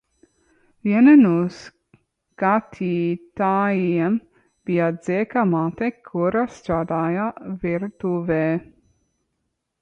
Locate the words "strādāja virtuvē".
6.57-8.41